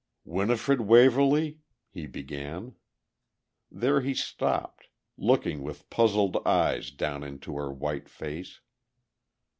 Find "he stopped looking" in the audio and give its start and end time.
4.01-5.61